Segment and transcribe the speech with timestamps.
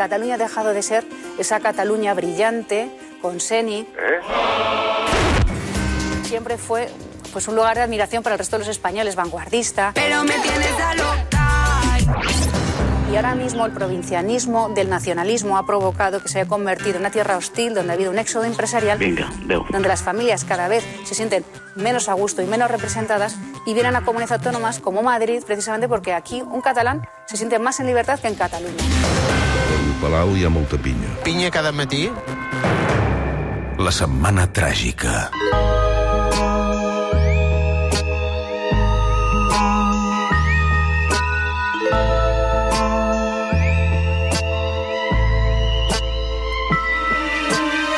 [0.00, 1.04] Cataluña ha dejado de ser
[1.38, 3.86] esa Cataluña brillante, con Seni.
[6.22, 6.88] Siempre fue
[7.34, 9.92] pues, un lugar de admiración para el resto de los españoles, vanguardista.
[9.94, 11.98] Pero me tienes a loca.
[13.12, 17.10] Y ahora mismo el provincianismo del nacionalismo ha provocado que se haya convertido en una
[17.10, 19.66] tierra hostil donde ha habido un éxodo empresarial, Vinga, adéu.
[19.68, 21.44] donde las familias cada vez se sienten
[21.74, 23.36] menos a gusto y menos representadas
[23.66, 27.80] y vienen a comunidades autónomas como Madrid precisamente porque aquí un catalán se siente más
[27.80, 28.82] en libertad que en Cataluña.
[30.00, 31.10] Al Palau hi ha molta pinya.
[31.26, 32.06] Pinya cada matí?
[33.84, 35.28] La setmana tràgica.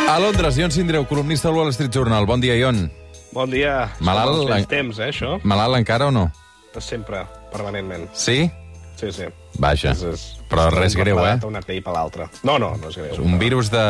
[0.08, 2.26] A Londres, Ion Sindreu, columnista del Wall Street Journal.
[2.26, 2.90] Bon dia, Ion.
[3.32, 3.92] Bon dia.
[4.00, 5.38] Malalt, la- temps, eh, això?
[5.42, 6.30] Malalt encara o no?
[6.78, 8.08] Sempre, permanentment.
[8.12, 8.50] Sí?
[9.02, 9.28] Sí, sí.
[9.58, 9.90] Vaja.
[9.96, 11.34] És, és, Però és res greu, eh?
[11.48, 12.28] Una grip a l'altra.
[12.46, 13.22] No, no, no és greu.
[13.26, 13.86] Un virus de,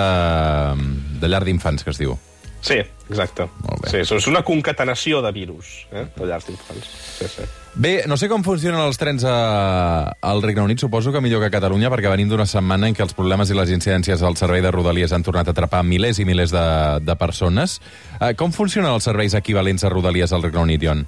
[1.20, 2.16] de llar d'infants, que es diu.
[2.62, 2.78] Sí,
[3.10, 3.48] exacte.
[3.90, 6.06] Sí, és una concatenació de virus, eh?
[6.14, 6.90] de llars d'infants.
[7.18, 7.46] Sí, sí.
[7.74, 11.50] Bé, no sé com funcionen els trens a, al Regne Unit, suposo que millor que
[11.50, 14.62] a Catalunya, perquè venim d'una setmana en què els problemes i les incidències al servei
[14.62, 16.66] de Rodalies han tornat a atrapar milers i milers de,
[17.02, 17.80] de persones.
[18.20, 21.04] Eh, com funcionen els serveis equivalents a Rodalies al Regne Unit, Ion?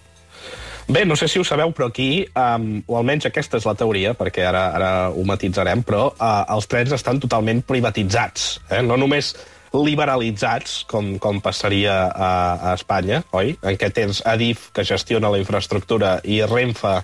[0.88, 4.12] Bé, no sé si ho sabeu, però aquí, um, o almenys aquesta és la teoria,
[4.18, 8.58] perquè ara, ara ho matitzarem, però uh, els trens estan totalment privatitzats.
[8.68, 8.82] Eh?
[8.84, 9.32] No només
[9.74, 12.30] liberalitzats, com, com passaria a,
[12.70, 13.56] a Espanya, oi?
[13.64, 16.98] En què tens Adif, que gestiona la infraestructura, i Renfe,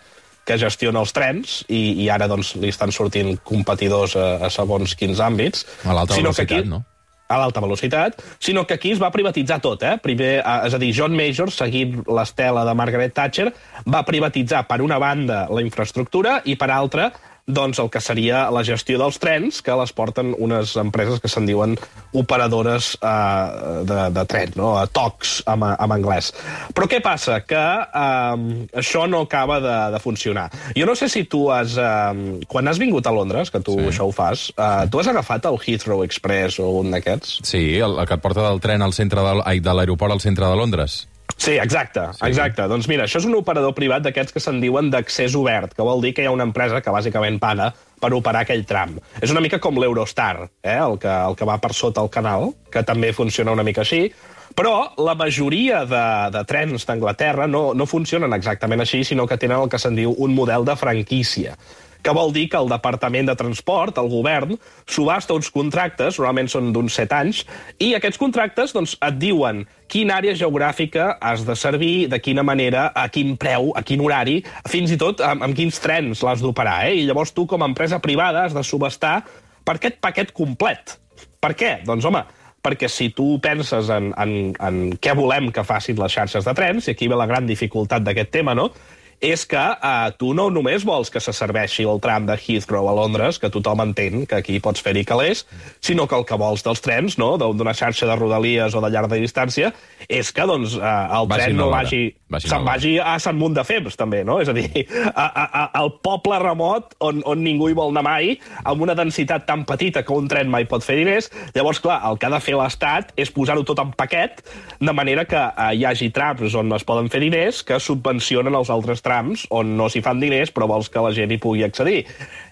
[0.47, 4.95] que gestiona els trens, i, i ara doncs, li estan sortint competidors a, a segons
[4.99, 5.65] quins àmbits.
[5.87, 6.85] A l'alta Sinó que velocitat, aquí- no?
[7.31, 9.97] A l'alta velocitat, sinó que aquí es va privatitzar tot, eh?
[10.03, 13.51] Primer, eh, és a dir, John Major, seguint l'estela de Margaret Thatcher,
[13.87, 17.11] va privatitzar per una banda la infraestructura i per altra
[17.55, 21.47] doncs el que seria la gestió dels trens, que les porten unes empreses que se'n
[21.49, 21.77] diuen
[22.13, 24.73] operadores eh, de, de tren, no?
[24.79, 26.33] a TOCs en, en anglès.
[26.75, 27.41] Però què passa?
[27.47, 30.49] Que eh, això no acaba de, de funcionar.
[30.77, 31.77] Jo no sé si tu has...
[31.79, 33.87] Eh, quan has vingut a Londres, que tu Sí.
[33.93, 37.39] això ho fas, eh, tu has agafat el Heathrow Express o un d'aquests?
[37.47, 40.47] Sí, el, el que et porta del tren al centre ai, de l'aeroport al centre
[40.51, 41.05] de Londres.
[41.41, 42.27] Sí, exacte, sí.
[42.29, 42.67] exacte.
[42.69, 46.03] Doncs mira, això és un operador privat d'aquests que se'n diuen d'accés obert, que vol
[46.05, 47.71] dir que hi ha una empresa que bàsicament paga
[48.01, 48.99] per operar aquell tram.
[49.25, 50.77] És una mica com l'Eurostar, eh?
[50.77, 54.11] el, que, el que va per sota el canal, que també funciona una mica així,
[54.57, 59.63] però la majoria de, de trens d'Anglaterra no, no funcionen exactament així, sinó que tenen
[59.63, 61.57] el que se'n diu un model de franquícia
[62.03, 64.57] que vol dir que el Departament de Transport, el govern,
[64.89, 67.45] subhasta uns contractes, normalment són d'uns 7 anys,
[67.79, 72.89] i aquests contractes doncs, et diuen quina àrea geogràfica has de servir, de quina manera,
[72.95, 74.41] a quin preu, a quin horari,
[74.71, 76.85] fins i tot amb, amb quins trens l'has d'operar.
[76.89, 77.01] Eh?
[77.03, 79.21] I llavors tu, com a empresa privada, has de subhastar
[79.67, 80.97] per aquest paquet complet.
[81.41, 81.81] Per què?
[81.89, 82.23] Doncs, home,
[82.63, 86.87] perquè si tu penses en, en, en què volem que facin les xarxes de trens,
[86.87, 88.71] i aquí ve la gran dificultat d'aquest tema, no?,
[89.21, 92.95] és que uh, tu no només vols que se serveixi el tram de Heathrow a
[92.97, 95.45] Londres, que tothom entén que aquí pots fer-hi calés,
[95.85, 99.21] sinó que el que vols dels trens, no?, d'una xarxa de rodalies o de llarga
[99.21, 99.75] distància,
[100.09, 102.07] és que doncs, uh, el Vagin tren no vagi...
[102.31, 104.39] Vagin se'n vagi a Sant Munt de Fems, també, no?
[104.41, 104.71] És a dir,
[105.11, 108.33] a, a, a, al poble remot on, on ningú hi vol anar mai,
[108.65, 111.29] amb una densitat tan petita que un tren mai pot fer diners.
[111.53, 114.41] Llavors, clar, el que ha de fer l'Estat és posar-ho tot en paquet,
[114.81, 118.71] de manera que eh, hi hagi trams on es poden fer diners que subvencionen els
[118.73, 119.10] altres trams
[119.51, 122.05] on no s'hi fan diners, però vols que la gent hi pugui accedir.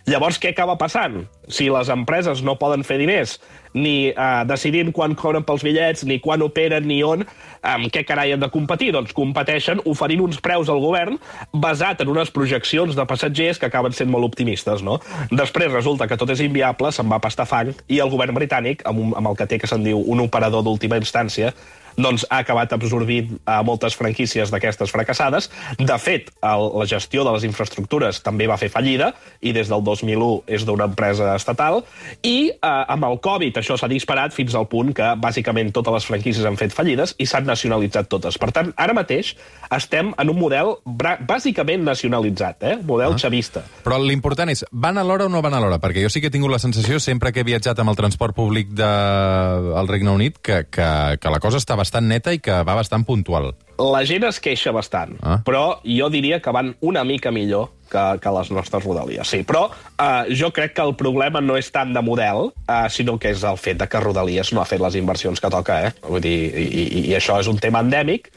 [0.09, 1.27] Llavors, què acaba passant?
[1.53, 3.37] Si les empreses no poden fer diners,
[3.77, 7.25] ni eh, decidint quan cobren pels bitllets, ni quan operen, ni on,
[7.61, 8.91] amb què carai han de competir?
[8.97, 11.19] Doncs competeixen oferint uns preus al govern
[11.53, 14.99] basat en unes projeccions de passatgers que acaben sent molt optimistes, no?
[15.29, 19.05] Després resulta que tot és inviable, se'n va pastar fang, i el govern britànic, amb,
[19.05, 21.53] un, amb el que té que se'n diu un operador d'última instància,
[21.99, 25.51] doncs ha acabat absorbint eh, moltes franquícies d'aquestes fracassades.
[25.79, 29.85] De fet, el, la gestió de les infraestructures també va fer fallida i des del
[29.85, 31.83] 2001 és d'una empresa estatal
[32.23, 36.09] i eh, amb el Covid això s'ha disparat fins al punt que bàsicament totes les
[36.09, 38.39] franquícies han fet fallides i s'han nacionalitzat totes.
[38.39, 39.35] Per tant, ara mateix
[39.75, 42.77] estem en un model bàsicament nacionalitzat, eh?
[42.87, 43.21] model ah.
[43.21, 43.65] xavista.
[43.85, 45.81] Però l'important és, van a l'hora o no van a l'hora?
[45.83, 48.37] Perquè jo sí que he tingut la sensació, sempre que he viatjat amb el transport
[48.37, 49.87] públic del de...
[49.89, 50.89] Regne Unit, que, que,
[51.21, 53.55] que la cosa està bastant neta i que va bastant puntual.
[53.81, 55.39] La gent es queixa bastant, Ah.
[55.47, 59.29] però jo diria que van una mica millor que, que les nostres rodalies.
[59.31, 63.17] Sí, però eh, jo crec que el problema no és tant de model, eh, sinó
[63.19, 65.93] que és el fet de que Rodalies no ha fet les inversions que toca, eh?
[66.05, 68.29] Vull dir, i, i, i això és un tema endèmic,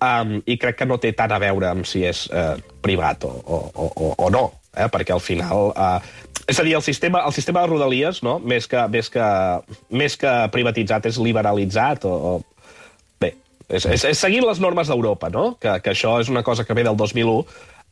[0.00, 3.30] um, i crec que no té tant a veure amb si és eh, privat o,
[3.46, 4.48] o, o, o no.
[4.76, 4.88] eh?
[4.90, 5.70] perquè al final...
[5.76, 8.36] Eh, és a dir, el sistema, el sistema de Rodalies, no?
[8.38, 9.24] més, que, més, que,
[9.90, 12.34] més que privatitzat, és liberalitzat o, o
[13.68, 15.56] és, és, és seguint les normes d'Europa, no?
[15.60, 17.36] Que, que això és una cosa que ve del 2001,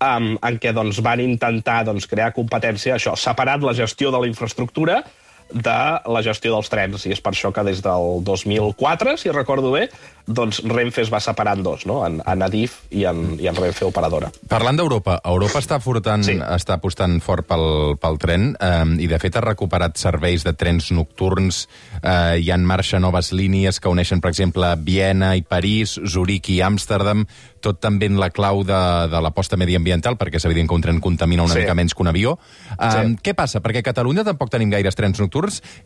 [0.04, 4.30] um, en què doncs, van intentar doncs, crear competència, això, separat la gestió de la
[4.30, 5.02] infraestructura
[5.52, 5.76] de
[6.10, 9.88] la gestió dels trens, i és per això que des del 2004, si recordo bé,
[10.26, 11.98] doncs Renfe es va separar en dos, no?
[12.06, 14.30] en, en Adif i en, i en Renfe Operadora.
[14.48, 16.38] Parlant d'Europa, Europa està, fortant, Sí.
[16.40, 20.88] està apostant fort pel, pel tren eh, i, de fet, ha recuperat serveis de trens
[20.96, 21.66] nocturns.
[22.00, 26.48] Eh, hi ha en marxa noves línies que uneixen, per exemple, Viena i París, Zuric
[26.56, 27.26] i Amsterdam,
[27.64, 28.80] tot també en la clau de,
[29.12, 31.60] de l'aposta mediambiental, perquè és evident que un tren contamina una Sí.
[31.62, 32.38] mica menys que un avió.
[32.78, 33.16] Eh, Sí.
[33.24, 33.60] Què passa?
[33.60, 35.33] Perquè a Catalunya tampoc tenim gaires trens nocturns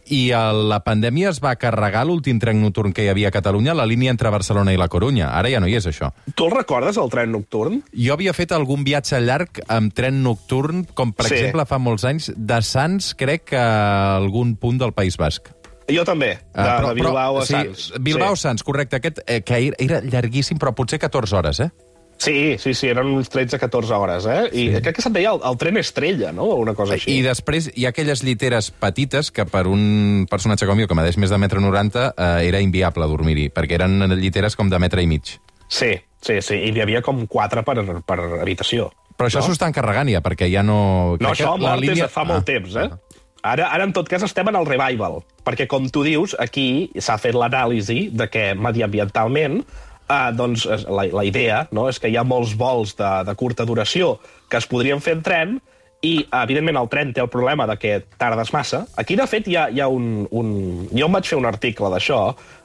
[0.06, 3.74] i a la pandèmia es va carregar l'últim tren nocturn que hi havia a Catalunya,
[3.74, 5.30] la línia entre Barcelona i la Corunya.
[5.38, 6.12] Ara ja no hi és, això.
[6.34, 7.82] Tu el recordes, el tren nocturn?
[7.92, 11.34] Jo havia fet algun viatge llarg amb tren nocturn, com per Sí.
[11.34, 15.48] exemple fa molts anys, de Sants, crec, a algun punt del País Basc.
[15.88, 17.92] Jo també, de, Ah, de Bilbao a sí, Sants.
[17.96, 18.36] Sí.
[18.36, 18.96] Sants, correcte.
[18.96, 21.70] Aquest, eh, que era llarguíssim, però potser 14 hores, eh?
[22.18, 24.48] Sí, sí, sí, eren uns 13-14 hores, eh?
[24.50, 24.80] I sí.
[24.82, 26.48] crec que se'n deia el, el tren estrella, no?
[26.58, 27.12] Una cosa així.
[27.14, 31.16] I després hi ha aquelles lliteres petites que per un personatge com jo, que medeix
[31.22, 35.06] més de metre 90, eh, era inviable dormir-hi, perquè eren lliteres com de metre i
[35.10, 35.36] mig.
[35.70, 38.90] Sí, sí, sí, i n'hi havia com quatre per, per habitació.
[39.18, 39.46] Però això no?
[39.46, 40.80] s'ho estan carregant ja, perquè ja no...
[41.14, 42.50] No, crec això la mort de fa molt Ah.
[42.50, 42.88] temps, eh?
[43.46, 47.14] Ara, ara, en tot cas, estem en el revival, perquè, com tu dius, aquí s'ha
[47.22, 49.60] fet l'anàlisi de que, mediambientalment,
[50.08, 53.66] eh, doncs, la, la idea no, és que hi ha molts vols de, de curta
[53.68, 54.16] duració
[54.48, 55.58] que es podrien fer en tren
[56.00, 58.84] i, evidentment, el tren té el problema de que tardes massa.
[58.96, 60.54] Aquí, de fet, hi ha, hi ha un, un...
[60.92, 62.20] Jo em vaig fer un article d'això,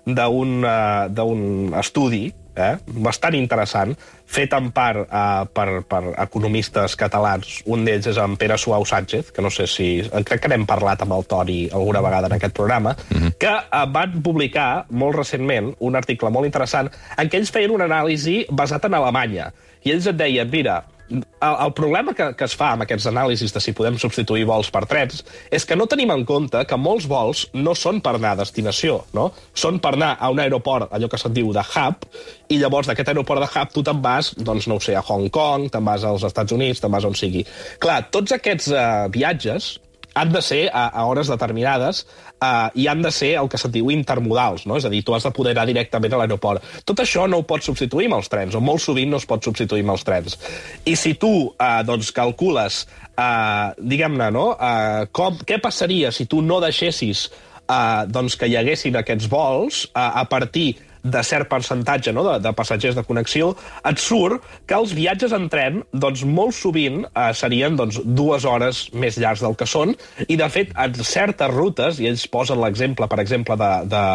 [0.05, 3.95] d'un uh, estudi eh, bastant interessant,
[4.29, 7.55] fet en part uh, per, per economistes catalans.
[7.65, 9.89] Un d'ells és en Pere Suau Sánchez, que no sé si...
[10.13, 12.95] Crec que n'hem parlat amb el Tori alguna vegada en aquest programa,
[13.41, 17.89] que uh, van publicar molt recentment un article molt interessant en què ells feien una
[17.89, 19.49] anàlisi basat en Alemanya.
[19.83, 20.83] I ells et deien, mira,
[21.13, 24.71] el, el problema que, que es fa amb aquests anàlisis de si podem substituir vols
[24.73, 25.21] per trens
[25.53, 29.01] és que no tenim en compte que molts vols no són per anar a destinació,
[29.17, 29.29] no?
[29.53, 32.07] Són per anar a un aeroport, allò que se'n diu de hub,
[32.49, 35.29] i llavors d'aquest aeroport de hub tu te'n vas, doncs no ho sé, a Hong
[35.33, 37.45] Kong, te'n vas als Estats Units, te'n vas on sigui.
[37.83, 38.83] Clar, tots aquests uh,
[39.13, 39.73] viatges
[40.13, 42.03] han de ser a, a hores determinades
[42.43, 44.77] uh, i han de ser el que se'n diu intermodals, no?
[44.77, 46.65] és a dir, tu has de poder anar directament a l'aeroport.
[46.85, 49.43] Tot això no ho pots substituir amb els trens, o molt sovint no es pot
[49.45, 50.37] substituir amb els trens.
[50.85, 52.83] I si tu uh, doncs, calcules,
[53.15, 54.51] uh, diguem-ne, no?
[54.53, 57.27] uh, com, què passaria si tu no deixessis
[57.67, 60.73] uh, doncs, que hi haguessin aquests vols uh, a partir
[61.03, 63.51] de cert percentatge no, de, de passatgers de connexió,
[63.89, 68.85] et surt que els viatges en tren doncs, molt sovint eh, serien doncs, dues hores
[68.95, 69.95] més llargs del que són,
[70.27, 74.05] i de fet, en certes rutes, i ells posen l'exemple, per exemple, de, de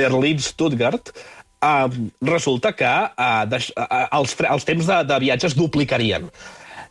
[0.00, 1.14] Berlín-Stuttgart,
[1.62, 2.00] eh,
[2.32, 6.28] resulta que eh, de, eh, els, els temps de, de viatge es duplicarien.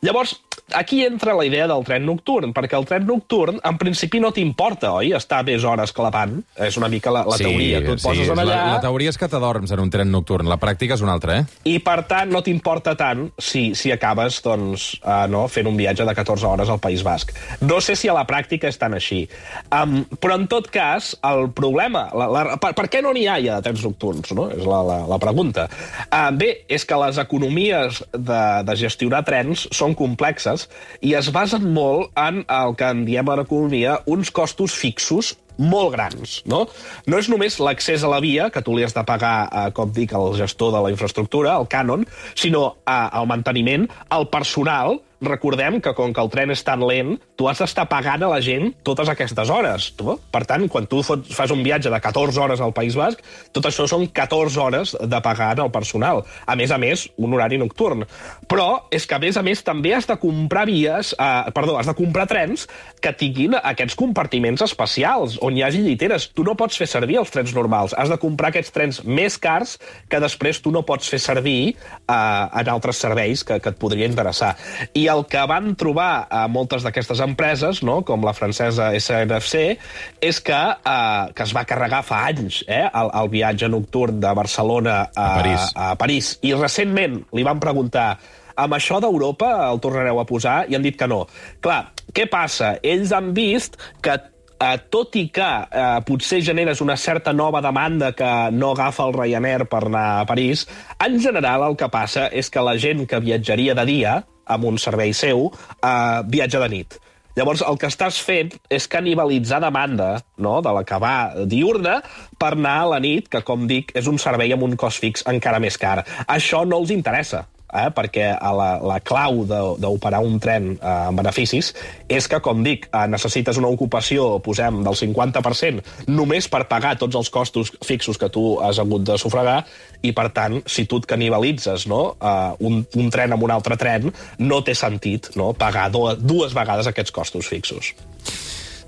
[0.01, 0.39] Llavors,
[0.73, 4.93] aquí entra la idea del tren nocturn, perquè el tren nocturn, en principi, no t'importa,
[4.99, 5.11] oi?
[5.17, 6.39] Estar més hores clavant.
[6.55, 7.81] És una mica la, la teoria.
[7.83, 8.45] Tu et poses sí, allà...
[8.47, 11.41] La, la teoria és que t'adorms en un tren nocturn, la pràctica és una altra,
[11.41, 11.59] eh?
[11.69, 16.07] I, per tant, no t'importa tant si, si acabes doncs, uh, no, fent un viatge
[16.07, 17.33] de 14 hores al País Basc.
[17.65, 19.23] No sé si a la pràctica és tan així.
[19.69, 22.07] Um, però, en tot cas, el problema...
[22.17, 24.33] La, la, per, per què no n'hi ha ja de trens nocturns?
[24.37, 24.49] No?
[24.53, 25.67] És la, la, la pregunta.
[26.07, 30.60] Uh, bé, és que les economies de, de gestionar trens són complexes
[31.01, 35.91] i es basen molt en el que en diem a l'economia uns costos fixos molt
[35.93, 36.63] grans, no?
[37.05, 39.91] No és només l'accés a la via, que tu li has de pagar, eh, com
[39.93, 43.87] dic, al gestor de la infraestructura, el cànon, sinó eh, el manteniment,
[44.17, 48.23] el personal, recordem que com que el tren és tan lent, tu has d'estar pagant
[48.25, 49.91] a la gent totes aquestes hores.
[49.97, 50.15] Tu?
[50.33, 53.21] Per tant, quan tu fot- fas un viatge de 14 hores al País Basc,
[53.53, 56.23] tot això són 14 hores de pagar al personal.
[56.49, 58.05] A més a més, un horari nocturn.
[58.49, 61.87] Però és que, a més a més, també has de comprar vies, eh, perdó, has
[61.87, 62.67] de comprar trens
[63.01, 66.29] que tinguin aquests compartiments especials, on hi hagi lliteres.
[66.33, 67.93] Tu no pots fer servir els trens normals.
[67.97, 69.77] Has de comprar aquests trens més cars
[70.09, 74.09] que després tu no pots fer servir eh, en altres serveis que, que et podria
[74.09, 74.55] interessar.
[74.97, 79.77] I el que van trobar a moltes d'aquestes empreses, no, com la francesa SNFC,
[80.23, 84.33] és que, eh, que es va carregar fa anys eh, el, el viatge nocturn de
[84.37, 85.71] Barcelona a, A París.
[85.75, 86.35] a París.
[86.41, 88.15] I recentment li van preguntar
[88.61, 90.65] amb això d'Europa el tornareu a posar?
[90.69, 91.23] I han dit que no.
[91.63, 92.75] Clar, què passa?
[92.83, 94.17] Ells han vist que
[94.61, 99.15] eh, tot i que eh, potser generes una certa nova demanda que no agafa el
[99.17, 100.67] Ryanair per anar a París,
[100.99, 104.19] en general el que passa és que la gent que viatjaria de dia
[104.51, 106.99] amb un servei seu, uh, viatja de nit.
[107.37, 110.57] Llavors, el que estàs fent és canibalitzar demanda no?
[110.63, 111.15] de la que va
[111.47, 112.01] diurna
[112.39, 115.23] per anar a la nit, que, com dic, és un servei amb un cost fix
[115.31, 116.01] encara més car.
[116.27, 121.71] Això no els interessa eh, perquè la, la clau d'operar un tren eh, amb beneficis
[122.11, 127.17] és que, com dic, eh, necessites una ocupació, posem, del 50% només per pagar tots
[127.19, 129.61] els costos fixos que tu has hagut de sufragar
[130.01, 133.77] i, per tant, si tu et canibalitzes no, eh, un, un tren amb un altre
[133.79, 137.93] tren, no té sentit no, pagar dues, dues vegades aquests costos fixos.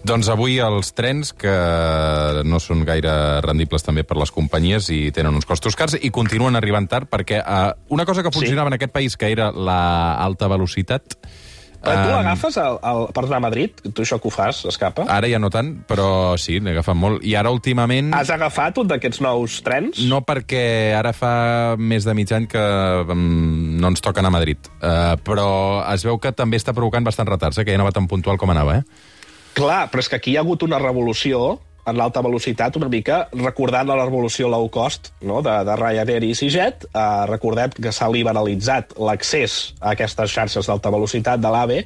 [0.04, 1.54] Doncs avui els trens, que
[2.44, 3.14] no són gaire
[3.46, 7.40] rendibles també per les companyies i tenen uns costos cars, i continuen arribant tard perquè
[7.40, 8.74] uh, una cosa que funcionava sí.
[8.74, 11.18] en aquest país, que era la alta velocitat...
[11.84, 13.82] Però tu l'agafes el, el, per anar a Madrid?
[13.84, 15.04] Tu això que ho fas, escapa?
[15.12, 17.26] Ara ja no tant, però sí, n'he agafat molt.
[17.28, 18.14] I ara últimament...
[18.16, 20.00] Has agafat un d'aquests nous trens?
[20.08, 20.64] No, perquè
[20.96, 21.34] ara fa
[21.76, 22.64] més de mig any que
[23.04, 23.26] um,
[23.84, 24.72] no ens toca anar a Madrid.
[24.80, 25.50] Uh, però
[25.92, 28.40] es veu que també està provocant bastant retards, eh, que ja no va tan puntual
[28.40, 29.12] com anava, eh?
[29.54, 33.28] Clar, però és que aquí hi ha hagut una revolució en l'alta velocitat una mica,
[33.36, 35.42] recordant la revolució low cost no?
[35.44, 36.88] de, de Ryanair i EasyJet.
[36.92, 41.82] Uh, recordem que s'ha liberalitzat l'accés a aquestes xarxes d'alta velocitat de l'AVE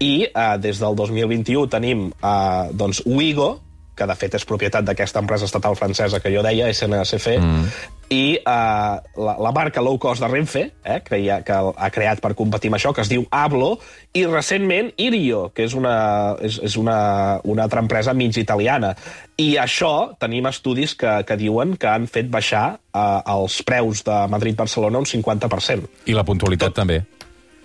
[0.00, 3.54] i uh, des del 2021 tenim uh, doncs, Wigo,
[3.96, 7.66] que de fet és propietat d'aquesta empresa estatal francesa que jo deia, SNCF, mm.
[8.12, 8.96] i uh,
[9.26, 12.72] la, la marca low cost de Renfe, eh, que, ha, que ha creat per competir
[12.72, 13.74] amb això, que es diu Ablo,
[14.16, 15.94] i recentment Irio, que és una,
[16.40, 18.94] és, és una, una altra empresa mig italiana.
[19.40, 24.22] I això tenim estudis que, que diuen que han fet baixar uh, els preus de
[24.32, 25.92] Madrid-Barcelona un 50%.
[26.08, 26.82] I la puntualitat Tot...
[26.84, 27.02] també.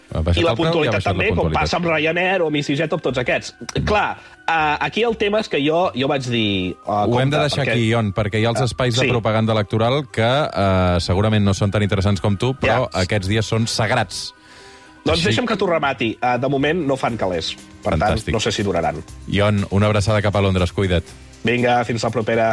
[0.08, 1.36] I la puntualitat també, la puntualitat.
[1.36, 3.54] com passa amb Ryanair o amb EasyJet o tots aquests.
[3.60, 3.84] Mm.
[3.90, 4.08] Clar,
[4.48, 6.78] uh, aquí el tema és que jo, jo vaig dir...
[6.86, 7.76] Uh, Ho compte, hem de deixar perquè...
[7.76, 9.06] aquí, Ion, perquè hi ha els espais uh, sí.
[9.06, 13.04] de propaganda electoral que uh, segurament no són tan interessants com tu, però ja.
[13.04, 14.30] aquests dies són sagrats.
[15.04, 15.30] Doncs Així...
[15.30, 16.14] deixa'm que t'ho remati.
[16.20, 17.54] Uh, de moment no fan calés.
[17.84, 18.32] Per Fantàstic.
[18.32, 19.00] tant, no sé si duraran.
[19.32, 20.76] Ion, una abraçada cap a Londres.
[20.76, 21.16] Cuida't.
[21.48, 22.46] Vinga, fins la propera.